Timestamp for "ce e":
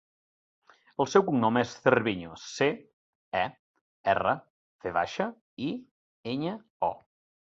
2.43-3.43